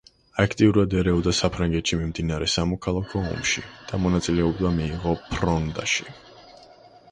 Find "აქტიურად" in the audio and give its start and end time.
0.43-0.95